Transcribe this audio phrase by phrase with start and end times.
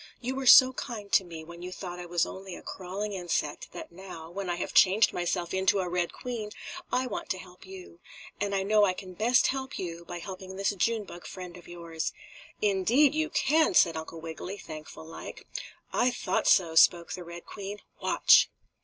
[0.19, 3.71] You were so kind to me when you thought I was only a crawling insect
[3.73, 6.49] that now, when I have changed myself into a Red Queen,
[6.91, 7.99] I want to help you.
[8.39, 11.67] And I know I can best help you by helping this June bug friend of
[11.67, 12.13] yours."
[12.63, 15.45] "Indeed, you can!" said Uncle Wiggily, thankful like.
[15.93, 17.77] "I thought so," spoke the Red Queen.
[18.01, 18.49] "Watch!"